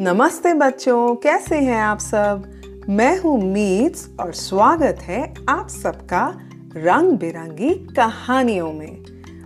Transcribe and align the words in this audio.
नमस्ते 0.00 0.54
बच्चों, 0.54 1.14
कैसे 1.16 1.56
हैं 1.56 1.80
आप 1.80 1.98
सब? 1.98 2.44
मैं 2.88 3.18
हूँ 3.18 3.42
मीट्स 3.42 4.08
और 4.20 4.32
स्वागत 4.32 4.98
है 5.02 5.34
आप 5.48 5.68
सबका 5.68 6.40
रंग 6.76 7.12
बिरंगी 7.12 7.74
कहानियों 7.74 8.72
में। 8.72 9.04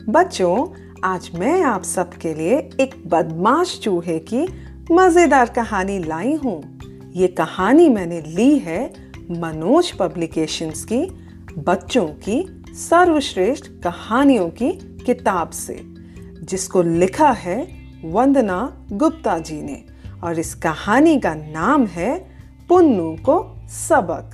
बच्चों, 0.09 0.69
आज 1.05 1.31
मैं 1.35 1.63
आप 1.63 1.83
सबके 1.83 2.35
लिए 2.35 2.57
एक 2.81 2.95
बदमाश 3.07 3.81
चूहे 3.81 4.19
की 4.19 4.49
मज़ेदार 4.91 5.49
कहानी 5.49 5.99
लाई 5.99 6.35
हूँ। 6.35 6.81
ये 7.17 7.27
कहानी 7.27 7.89
मैंने 7.89 8.21
ली 8.21 8.59
है 8.59 8.93
मनोज 9.31 9.93
पब्लिकेशंस 9.93 10.85
की, 10.85 11.05
बच्चों 11.59 12.07
की 12.07 12.65
सर्वश्रेष्ठ 12.75 13.67
कहानियों 13.85 14.49
की 14.49 14.73
किताब 15.07 15.51
से, 15.51 15.81
जिसको 16.43 16.83
लिखा 16.83 17.31
है 17.31 17.69
वंदना 18.05 18.87
गुप्ता 18.93 19.39
जी 19.39 19.63
ने। 19.63 19.88
और 20.25 20.39
इस 20.39 20.55
कहानी 20.55 21.21
का 21.21 21.35
नाम 21.35 21.87
है 21.87 22.31
पुन्नू 22.69 23.17
को 23.21 23.63
सबक। 23.69 24.31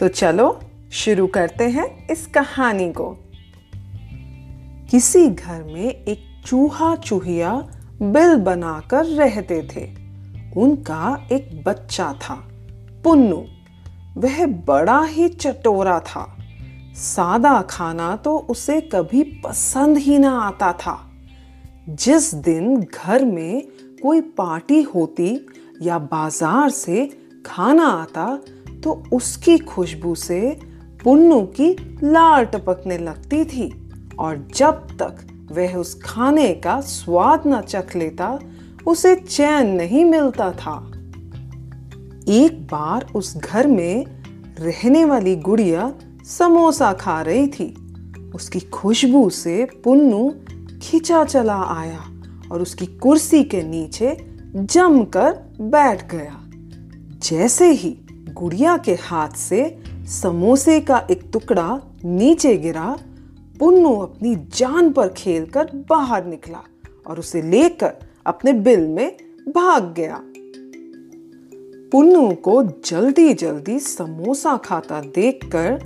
तो 0.00 0.08
चलो 0.08 0.60
शुरू 0.92 1.26
करते 1.26 1.64
हैं 1.64 2.08
इस 2.08 2.26
कहानी 2.26 2.92
को। 2.92 3.16
किसी 4.90 5.28
घर 5.28 5.62
में 5.62 5.88
एक 5.88 6.42
चूहा 6.46 6.96
चूहिया 6.96 7.66
बिल 8.02 8.36
बनाकर 8.36 9.04
रहते 9.04 9.62
थे। 9.62 10.00
उनका 10.60 11.28
एक 11.32 11.64
बच्चा 11.66 12.12
था, 12.12 12.48
पुन्नू। 13.04 13.44
वह 14.16 14.46
बड़ा 14.46 15.04
ही 15.04 15.28
चटोरा 15.28 16.00
था। 16.00 16.36
सादा 16.94 17.62
खाना 17.62 18.16
तो 18.16 18.38
उसे 18.38 18.80
कभी 18.80 19.22
पसंद 19.22 19.98
ही 19.98 20.18
ना 20.18 20.40
आता 20.40 20.72
था। 20.72 21.10
जिस 21.88 22.34
दिन 22.34 22.76
घर 22.76 23.24
में 23.24 23.68
कोई 24.02 24.20
पार्टी 24.20 24.82
होती 24.84 25.34
या 25.82 25.98
बाज़ार 25.98 26.70
से 26.70 27.08
खाना 27.46 27.86
आता 27.86 28.26
तो 28.84 29.02
उसकी 29.12 29.56
खुशबू 29.58 30.14
से 30.14 30.40
पुन्नू 31.04 31.40
की 31.56 31.72
लार 32.04 32.44
टपकने 32.44 32.98
लगती 32.98 33.44
थी। 33.44 33.70
और 34.18 34.46
जब 34.56 34.86
तक 35.02 35.26
वह 35.52 35.74
उस 35.74 35.94
खाने 36.02 36.52
का 36.54 36.80
स्वाद 36.80 37.42
न 37.46 37.60
चख 37.60 37.94
लेता, 37.96 38.38
उसे 38.86 39.14
चैन 39.16 39.70
नहीं 39.76 40.04
मिलता 40.04 40.50
था। 40.52 40.76
एक 42.28 42.66
बार 42.72 43.06
उस 43.14 43.36
घर 43.36 43.66
में 43.66 44.06
रहने 44.58 45.04
वाली 45.04 45.36
गुड़िया 45.38 45.92
समोसा 46.28 46.92
खा 46.92 47.20
रही 47.22 47.46
थी। 47.48 47.74
उसकी 48.34 48.60
खुशबू 48.60 49.28
से 49.30 49.64
पुन्नू 49.84 50.28
खिंचा 50.82 51.24
चला 51.24 51.60
आया। 51.70 52.04
और 52.50 52.62
उसकी 52.62 52.86
कुर्सी 52.86 53.44
के 53.44 53.62
नीचे 53.62 54.34
जमकर 54.56 55.32
बैठ 55.60 56.10
गया। 56.10 56.50
जैसे 57.22 57.70
ही 57.70 57.98
गुड़िया 58.32 58.76
के 58.76 58.94
हाथ 58.94 59.28
से 59.28 59.78
समोसे 60.06 60.80
का 60.80 61.06
एक 61.10 61.24
टुकड़ा 61.32 61.80
नीचे 62.04 62.56
गिरा, 62.56 62.98
पुन्नू 63.58 63.96
अपनी 63.96 64.34
जान 64.34 64.92
पर 64.92 65.08
खेलकर 65.08 65.70
बाहर 65.90 66.24
निकला 66.24 66.62
और 67.06 67.18
उसे 67.18 67.42
लेकर 67.42 67.92
अपने 68.26 68.52
बिल 68.52 68.88
में 68.88 69.16
भाग 69.48 69.94
गया। 69.94 70.22
पुन्नू 71.92 72.30
को 72.30 72.62
जल्दी 72.62 73.34
जल्दी 73.34 73.78
समोसा 73.78 74.56
खाता 74.56 75.00
देखकर 75.00 75.82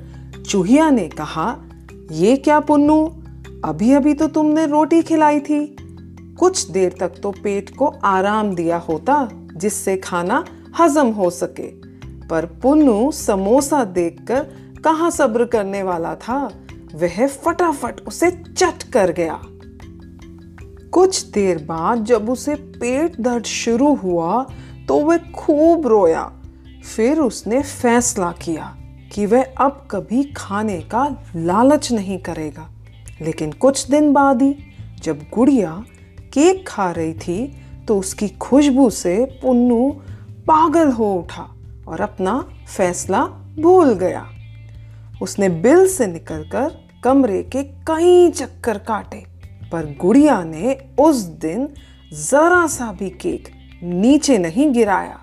चूहिया 0.51 0.91
ने 0.91 1.09
कहा, 1.09 1.63
ये 2.13 2.37
क्या 2.37 2.61
पुन्नू? 2.61 3.07
अभी 3.65 3.93
अभी 3.93 4.15
तो 4.15 4.27
तुमने 4.27 4.67
रोटी 4.67 5.03
खिलाई 5.03 5.41
थी। 5.41 5.74
कुछ 6.39 6.71
देर 6.71 6.95
तक 7.01 7.13
तो 7.23 7.31
पेट 7.31 7.77
को 7.77 7.87
आराम 8.05 8.55
दिया 8.55 8.77
होता, 8.79 9.29
जिससे 9.57 9.97
खाना 9.97 10.45
हजम 10.79 11.09
हो 11.09 11.31
सके। 11.31 11.69
पर 12.29 12.47
पुन्नू 12.63 13.11
समोसा 13.13 13.85
देखकर 13.85 14.45
कहा 14.85 15.11
सब्र 15.11 15.45
करने 15.45 15.83
वाला 15.83 16.15
था, 16.15 16.39
वह 16.95 17.27
फटाफट 17.27 18.01
उसे 18.01 18.31
चट 18.31 18.83
कर 18.83 19.11
गया। 19.11 19.41
कुछ 20.91 21.23
देर 21.25 21.65
बाद 21.65 22.05
जब 22.05 22.31
उसे 22.31 22.55
पेट 22.55 23.21
दर्द 23.21 23.45
शुरू 23.45 23.95
हुआ 23.95 24.47
तो 24.89 24.97
वह 24.97 25.19
खूब 25.35 25.87
रोया। 25.87 26.33
फिर 26.97 27.19
उसने 27.19 27.63
फैसला 27.63 28.33
किया 28.33 28.77
कि 29.13 29.27
वह 29.27 29.45
अब 29.61 29.89
कभी 29.91 30.23
खाने 30.37 30.81
का 30.81 31.07
लालच 31.37 31.93
नहीं 31.93 32.19
करेगा। 32.19 32.69
लेकिन 33.23 33.53
कुछ 33.53 33.91
दिन 33.91 34.13
बाद 34.13 34.43
ही 34.43 34.57
जब 35.03 35.21
गुड़िया 35.35 35.85
केक 36.35 36.65
खा 36.69 36.91
रही 36.91 37.13
थी 37.15 37.39
तो 37.89 37.99
उसकी 37.99 38.29
खुशबू 38.41 38.89
से 38.91 39.25
पुन्नू 39.43 39.89
पागल 40.47 40.91
हो 40.93 41.13
उठा 41.15 41.49
और 41.89 42.01
अपना 42.01 42.39
फैसला 42.77 43.25
भूल 43.59 43.93
गया। 43.95 44.27
उसने 45.23 45.49
बिल 45.49 45.87
से 45.89 46.07
निकलकर 46.07 46.71
कमरे 47.05 47.43
के 47.43 47.63
कई 47.63 48.31
चक्कर 48.31 48.79
काटे, 48.79 49.25
पर 49.73 49.95
गुड़िया 50.01 50.43
ने 50.45 50.77
उस 51.01 51.17
दिन 51.17 51.69
जरा 52.13 52.67
सा 52.67 52.93
भी 52.93 53.11
केक 53.11 53.49
नीचे 53.83 54.39
नहीं 54.39 54.71
गिराया। 54.73 55.21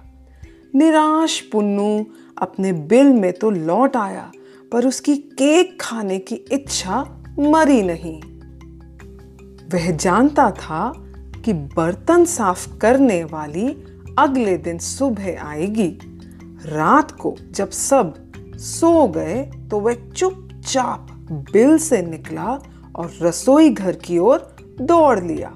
निराश 0.75 1.39
पुन्नू 1.41 2.05
अपने 2.37 2.71
बिल 2.73 3.13
में 3.13 3.31
तो 3.33 3.49
लौट 3.49 3.95
आया, 3.97 4.31
पर 4.71 4.85
उसकी 4.85 5.15
केक 5.15 5.77
खाने 5.81 6.19
की 6.19 6.35
इच्छा 6.51 7.01
मरी 7.39 7.81
नहीं। 7.83 8.19
वह 9.73 9.91
जानता 9.91 10.49
था 10.51 10.91
कि 11.45 11.53
बर्तन 11.53 12.25
साफ़ 12.25 12.67
करने 12.77 13.23
वाली 13.23 13.67
अगले 14.19 14.57
दिन 14.57 14.77
सुबह 14.77 15.41
आएगी। 15.43 15.87
रात 16.65 17.11
को 17.11 17.35
जब 17.51 17.69
सब 17.69 18.13
सो 18.59 19.07
गए 19.07 19.41
तो 19.71 19.79
वह 19.79 19.93
चुपचाप 20.15 21.07
बिल 21.53 21.77
से 21.77 22.01
निकला 22.01 22.47
और 22.95 23.13
रसोई 23.21 23.69
घर 23.69 23.95
की 23.95 24.17
ओर 24.17 24.55
दौड़ 24.81 25.19
लिया। 25.19 25.53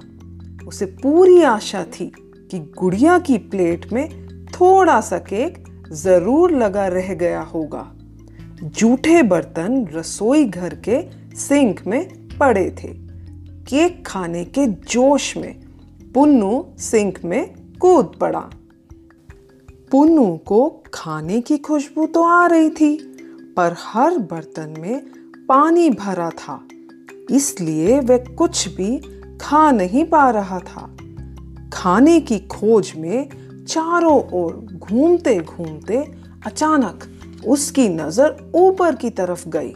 उसे 0.66 0.86
पूरी 1.02 1.42
आशा 1.42 1.84
थी 1.94 2.10
कि 2.50 2.58
गुड़िया 2.78 3.18
की 3.18 3.38
प्लेट 3.38 3.92
में 3.92 4.08
थोड़ा 4.50 5.00
सा 5.00 5.18
केक 5.18 5.64
ज़रूर 5.92 6.52
लगा 6.52 6.86
रह 6.86 7.12
गया 7.14 7.40
होगा। 7.44 7.86
जूठे 8.62 9.22
बर्तन 9.22 9.86
रसोई 9.92 10.44
घर 10.44 10.74
के 10.88 11.00
सिंक 11.38 11.86
में 11.86 12.08
पड़े 12.38 12.68
थे। 12.78 12.88
केक 13.68 14.04
खाने 14.06 14.44
के 14.44 14.66
जोश 14.66 15.36
में 15.36 15.65
पुन्नू 16.16 16.64
सिंक 16.78 17.18
में 17.24 17.54
कूद 17.80 18.12
पड़ा। 18.20 18.40
पुन्नू 19.92 20.24
को 20.46 20.68
खाने 20.94 21.40
की 21.40 21.56
खुशबू 21.58 22.06
तो 22.06 22.22
आ 22.22 22.46
रही 22.46 22.70
थी, 22.70 22.96
पर 23.56 23.74
हर 23.78 24.16
बर्तन 24.30 24.74
में 24.78 25.02
पानी 25.48 25.88
भरा 25.90 26.28
था, 26.30 26.58
इसलिए 27.30 27.98
वह 28.00 28.24
कुछ 28.34 28.68
भी 28.76 28.96
खा 29.40 29.70
नहीं 29.70 30.04
पा 30.04 30.30
रहा 30.30 30.58
था। 30.60 30.86
खाने 31.72 32.18
की 32.20 32.38
खोज 32.48 32.92
में 32.96 33.28
चारों 33.66 34.18
ओर 34.34 34.54
घूमते 34.72 35.38
घूमते 35.38 35.98
अचानक 36.46 37.04
उसकी 37.46 37.88
नज़र 37.88 38.52
ऊपर 38.56 38.94
की 38.94 39.10
तरफ़ 39.10 39.48
गई 39.48 39.72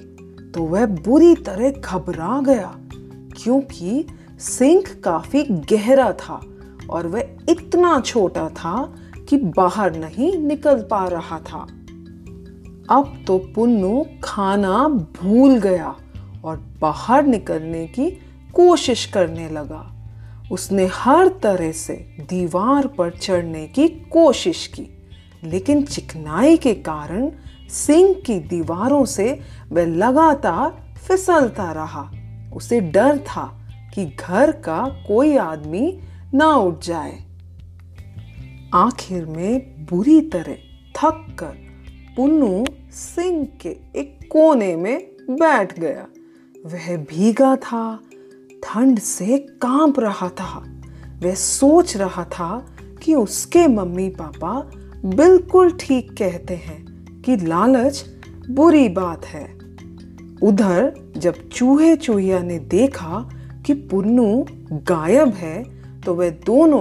तो 0.54 0.62
वह 0.62 0.86
बुरी 0.86 1.34
तरह 1.42 1.70
घबरा 1.70 2.40
गया, 2.40 2.74
क्योंकि 3.36 4.06
सिंक 4.40 4.88
काफ़ी 5.04 5.42
गहरा 5.42 6.12
था 6.12 6.40
और 6.90 7.06
वह 7.06 7.36
इतना 7.48 8.00
छोटा 8.00 8.48
था 8.48 8.94
कि 9.28 9.36
बाहर 9.36 9.96
नहीं 9.96 10.38
निकल 10.38 10.82
पा 10.82 11.08
रहा 11.08 11.38
था। 11.40 11.66
अब 12.90 13.24
तो 13.26 13.38
पुन्नू 13.38 14.06
खाना 14.24 14.88
भूल 14.88 15.58
गया 15.58 15.94
और 16.44 16.56
बाहर 16.80 17.26
निकलने 17.26 17.86
की 17.86 18.10
कोशिश 18.54 19.06
करने 19.06 19.48
लगा। 19.48 19.86
उसने 20.52 20.88
हर 20.94 21.28
तरह 21.28 21.72
से 21.72 21.94
दीवार 22.20 22.86
पर 22.86 23.10
चढ़ने 23.10 23.66
की 23.66 23.88
कोशिश 23.88 24.66
की, 24.66 24.88
लेकिन 25.44 25.82
चिकनाई 25.82 26.56
के 26.56 26.74
कारण 26.74 27.30
सिंक 27.68 28.22
की 28.26 28.38
दीवारों 28.38 29.04
से 29.04 29.40
वह 29.70 29.86
लगातार 29.86 30.94
फिसलता 31.08 31.72
रहा। 31.72 32.10
उसे 32.54 32.80
डर 32.80 33.18
था 33.18 33.59
कि 33.94 34.06
घर 34.20 34.52
का 34.52 35.04
कोई 35.08 35.36
आदमी 35.36 36.00
ना 36.34 36.54
उठ 36.54 36.84
जाए। 36.84 37.18
आखिर 38.74 39.26
में 39.26 39.86
बुरी 39.86 40.20
तरह 40.20 40.54
थक 40.96 41.36
कर 41.38 41.70
पुन्नू 42.16 42.64
सिंह 42.92 43.48
के 43.60 43.68
एक 43.68 44.28
कोने 44.32 44.76
में 44.76 45.10
बैठ 45.30 45.80
गया। 45.80 46.06
वह 46.66 46.96
भीगा 46.96 47.56
था, 47.56 48.00
ठंड 48.64 48.98
से 48.98 49.38
काँप 49.38 50.00
रहा 50.00 50.28
था। 50.28 50.82
वह 51.22 51.34
सोच 51.34 51.96
रहा 51.96 52.24
था 52.24 52.76
कि 53.02 53.14
उसके 53.14 53.66
मम्मी 53.66 54.08
पापा 54.08 54.70
बिल्कुल 55.04 55.70
ठीक 55.70 56.12
कहते 56.12 56.54
हैं 56.54 57.06
कि 57.22 57.36
लालच 57.36 58.04
बुरी 58.50 58.88
बात 58.88 59.24
है। 59.26 59.58
उधर 60.42 61.12
जब 61.16 61.48
चूहे 61.48 61.96
चूहिया 61.96 62.38
ने 62.38 62.58
देखा 62.58 63.28
कि 63.66 63.74
पुन्नू 63.74 64.46
गायब 64.72 65.28
है 65.28 65.62
तो 66.00 66.14
वे 66.14 66.30
दोनों 66.30 66.80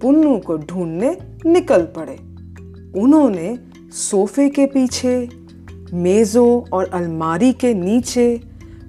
पुन्नू 0.00 0.36
को 0.38 0.56
ढूँढने 0.58 1.16
निकल 1.46 1.82
पड़े। 1.96 2.16
उन्होंने 3.00 3.58
सोफे 3.92 4.48
के 4.48 4.66
पीछे, 4.66 5.28
मेजों 5.92 6.62
और 6.72 6.84
अलमारी 6.84 7.52
के 7.52 7.74
नीचे, 7.74 8.40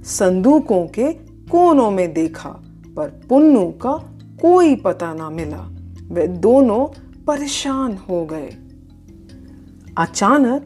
संदूकों 0.05 0.85
के 0.87 1.11
कोनों 1.51 1.91
में 1.91 2.13
देखा, 2.13 2.49
पर 2.95 3.09
पुन्नू 3.29 3.65
का 3.81 3.93
कोई 4.41 4.75
पता 4.75 5.13
ना 5.13 5.29
मिला। 5.29 5.63
वे 6.11 6.27
दोनों 6.27 6.85
परेशान 7.25 7.97
हो 8.09 8.25
गए। 8.25 8.49
अचानक 9.97 10.63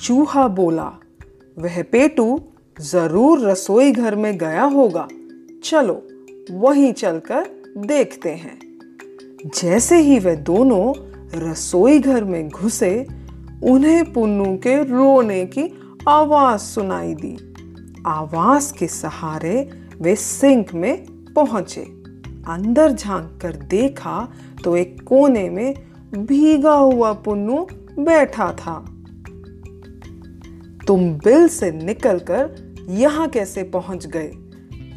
चूहा 0.00 0.48
बोला, 0.48 0.92
वह 1.56 1.82
पेटू 1.82 2.40
ज़रूर 2.80 3.40
रसोई 3.40 3.92
घर 3.92 4.14
में 4.16 4.38
गया 4.38 4.64
होगा। 4.64 5.08
चलो, 5.64 6.08
वहीं 6.50 6.92
चलकर 6.92 7.62
देखते 7.76 8.30
हैं। 8.30 8.58
जैसे 9.46 9.96
ही 9.98 10.18
वे 10.18 10.36
दोनों 10.36 10.94
रसोई 11.34 11.98
घर 11.98 12.24
में 12.24 12.48
घुसे, 12.48 13.06
उन्हें 13.64 14.12
पुन्नू 14.12 14.56
के 14.56 14.84
रोने 14.84 15.46
की 15.46 15.96
आवाज़ 16.08 16.60
सुनाई 16.60 17.14
दी। 17.14 17.54
आवाज़ 18.06 18.74
के 18.74 18.86
सहारे 18.86 19.70
वे 20.00 20.16
सिंक 20.16 20.74
में 20.74 21.06
पहुँचे। 21.36 21.82
अंदर 22.48 22.92
झाँक 22.92 23.38
कर 23.42 23.52
देखा 23.52 24.32
तो 24.64 24.76
एक 24.76 25.02
कोने 25.02 25.50
में 25.50 25.74
भीगा 26.14 26.74
हुआ 26.74 27.12
पुन्नू 27.12 27.68
बैठा 27.98 28.52
था। 28.52 28.84
तुम 30.86 31.12
बिल 31.14 31.48
से 31.48 31.70
निकलकर 31.72 32.74
यहाँ 32.88 33.28
कैसे 33.28 33.62
पहुँच 33.62 34.06
गए? 34.06 34.32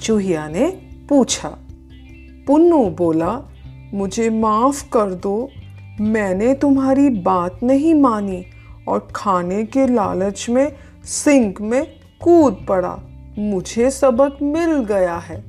चूहिया 0.01 0.47
ने 0.47 0.67
पूछा, 1.09 1.49
पुन्नू 2.47 2.85
बोला, 2.89 3.41
मुझे 3.93 4.29
माफ़ 4.29 4.89
कर 4.89 5.13
दो, 5.13 5.49
मैंने 6.01 6.53
तुम्हारी 6.53 7.09
बात 7.09 7.59
नहीं 7.63 7.93
मानी 7.93 8.45
और 8.87 9.07
खाने 9.15 9.63
के 9.63 9.85
लालच 9.87 10.45
में 10.49 10.71
सिंक 11.03 11.61
में 11.61 11.85
कूद 12.21 12.65
पड़ा। 12.69 12.97
मुझे 13.39 13.91
सबक 13.91 14.37
मिल 14.41 14.73
गया 14.79 15.17
है। 15.17 15.43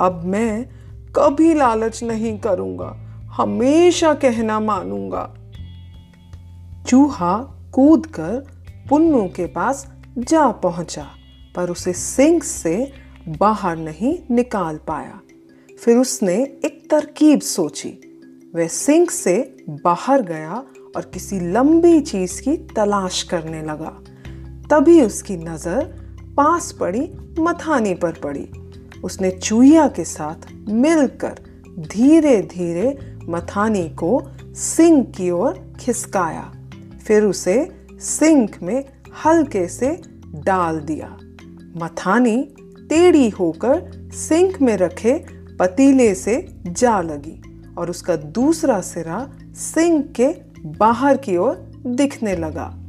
अब 0.00 0.22
मैं 0.24 0.66
कभी 1.16 1.54
लालच 1.54 2.02
नहीं 2.02 2.38
करूँगा, 2.38 2.96
हमेशा 3.32 4.14
कहना 4.14 4.60
मानूँगा। 4.60 5.34
चूहा 6.86 7.36
कूदकर 7.72 8.46
पुन्नू 8.88 9.22
के 9.36 9.46
पास 9.46 9.92
जा 10.18 10.46
पहुँचा, 10.48 11.06
पर 11.56 11.70
उसे 11.70 11.92
सिंक 11.92 12.44
से 12.44 12.92
बाहर 13.28 13.76
नहीं 13.76 14.18
निकाल 14.30 14.76
पाया। 14.76 15.20
फिर 15.80 15.96
उसने 15.96 16.34
एक 16.34 16.90
तरकीब 16.90 17.40
सोची। 17.40 18.06
वह 18.54 18.68
सिंक 18.68 19.10
से 19.10 19.56
बाहर 19.68 20.22
गया 20.22 20.64
और 20.96 21.10
किसी 21.14 21.40
लंबी 21.40 22.00
चीज़ 22.00 22.42
की 22.42 22.56
तलाश 22.56 23.22
करने 23.22 23.62
लगा। 23.62 24.02
तभी 24.70 25.02
उसकी 25.02 25.36
नज़र 25.36 25.84
पास 26.36 26.72
पड़ी, 26.72 27.12
मथानी 27.38 27.94
पर 27.94 28.12
पड़ी। 28.12 28.50
उसने 29.04 29.30
चूहिया 29.30 29.88
के 29.88 30.04
साथ 30.04 30.68
मिलकर 30.68 31.38
धीरे 31.78 32.42
धीरे 32.42 33.18
मथानी 33.24 33.88
को 33.88 34.30
सिंक 34.42 35.14
की 35.16 35.30
ओर 35.30 35.72
खिसकाया। 35.80 36.52
फिर 37.06 37.24
उसे 37.24 37.86
सिंक 37.92 38.56
में 38.62 38.84
हल्के 39.24 39.68
से 39.68 40.02
डाल 40.34 40.80
दिया। 40.80 41.18
मथानी 41.76 42.54
टेढ़ी 42.90 43.28
होकर 43.28 44.10
सिंक 44.12 44.60
में 44.60 44.76
रखे 44.76 45.12
पतीले 45.60 46.14
से 46.14 46.48
जा 46.66 47.00
लगी 47.00 47.40
और 47.78 47.90
उसका 47.90 48.16
दूसरा 48.16 48.80
सिरा 48.80 49.32
सिंक 49.54 50.12
के 50.20 50.28
बाहर 50.78 51.16
की 51.16 51.36
ओर 51.36 51.54
दिखने 51.86 52.36
लगा। 52.36 52.86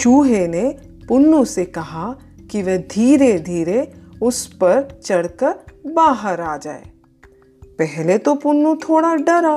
चूहे 0.00 0.46
ने 0.46 0.68
पुन्नू 1.08 1.44
से 1.44 1.64
कहा 1.64 2.16
कि 2.50 2.62
वह 2.62 2.76
धीरे 2.76 3.38
धीरे 3.38 3.92
उस 4.22 4.46
पर 4.46 5.00
चढ़कर 5.04 5.54
बाहर 5.86 6.40
आ 6.40 6.56
जाए। 6.56 6.82
पहले 7.78 8.18
तो 8.18 8.34
पुन्नू 8.34 8.74
थोड़ा 8.74 9.14
डरा, 9.14 9.56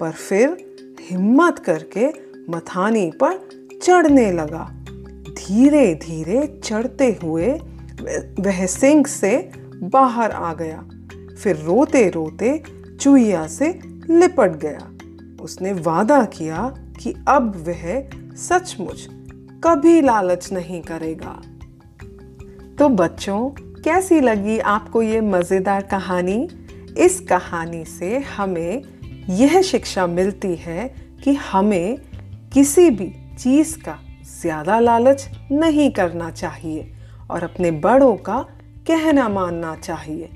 पर 0.00 0.10
फिर 0.10 0.56
हिम्मत 1.10 1.58
करके 1.58 2.08
मथानी 2.50 3.10
पर 3.22 3.38
चढ़ने 3.82 4.32
लगा। 4.32 4.64
धीरे 5.30 5.94
धीरे 5.94 6.60
चढ़ते 6.64 7.18
हुए 7.22 7.50
वह 8.40 8.66
सिंक 8.66 9.06
से 9.06 9.50
बाहर 9.82 10.30
आ 10.30 10.52
गया। 10.54 10.78
फिर 11.42 11.56
रोते 11.56 12.08
रोते 12.10 12.62
चुईया 13.00 13.46
से 13.46 13.68
लिपट 14.10 14.56
गया। 14.56 14.90
उसने 15.42 15.72
वादा 15.72 16.24
किया 16.24 16.74
कि 17.00 17.14
अब 17.28 17.54
वह 17.68 18.10
सचमुच 18.36 19.06
कभी 19.64 20.00
लालच 20.00 20.52
नहीं 20.52 20.82
करेगा। 20.82 21.40
तो 22.78 22.88
बच्चों, 22.88 23.48
कैसी 23.82 24.20
लगी 24.20 24.58
आपको 24.58 25.02
ये 25.02 25.20
मज़ेदार 25.20 25.82
कहानी? 25.82 26.48
इस 26.98 27.20
कहानी 27.20 27.84
से 27.84 28.18
हमें 28.36 28.82
यह 29.30 29.60
शिक्षा 29.62 30.06
मिलती 30.06 30.54
है 30.56 30.88
कि 31.24 31.34
हमें 31.34 31.98
किसी 32.52 32.90
भी 32.90 33.12
चीज़ 33.38 33.76
का 33.78 33.98
ज़्यादा 34.40 34.78
लालच 34.80 35.28
नहीं 35.52 35.90
करना 35.90 36.30
चाहिए। 36.30 36.92
और 37.30 37.44
अपने 37.44 37.70
बड़ों 37.70 38.14
का 38.16 38.38
कहना 38.86 39.28
मानना 39.28 39.74
चाहिए। 39.76 40.28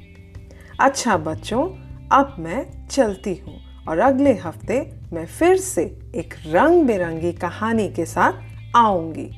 अच्छा 0.80 1.16
बच्चों, 1.16 1.64
अब 2.12 2.36
मैं 2.38 2.66
चलती 2.88 3.34
हूँ 3.36 3.54
और 3.88 3.98
अगले 3.98 4.32
हफ़्ते 4.34 4.80
मैं 5.12 5.26
फिर 5.26 5.56
से 5.56 5.82
एक 6.14 6.34
रंग 6.46 6.82
बिरंगी 6.82 7.32
कहानी 7.32 7.88
के 7.88 8.04
साथ 8.04 8.76
आऊँगी। 8.76 9.30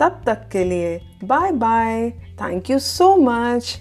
तब 0.00 0.22
तक 0.26 0.48
के 0.52 0.64
लिए 0.64 0.98
bye 1.24 1.52
bye 1.52 2.10
thank 2.10 2.70
you 2.70 2.78
so 2.78 3.14
much 3.16 3.80